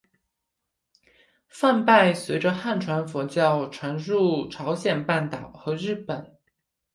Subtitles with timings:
[1.47, 6.39] 梵呗随着汉传佛教传入朝鲜半岛和日本。